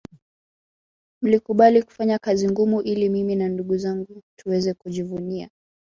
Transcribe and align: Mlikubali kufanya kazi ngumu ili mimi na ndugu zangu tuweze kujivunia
Mlikubali 1.21 1.83
kufanya 1.83 2.17
kazi 2.19 2.49
ngumu 2.49 2.81
ili 2.81 3.09
mimi 3.09 3.35
na 3.35 3.49
ndugu 3.49 3.77
zangu 3.77 4.21
tuweze 4.39 4.73
kujivunia 4.73 5.49